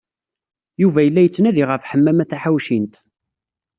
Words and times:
Yuba 0.81 0.99
yella 1.03 1.21
yettnadi 1.23 1.63
ɣef 1.65 1.83
Ḥemmama 1.91 2.25
Taḥawcint. 2.29 2.93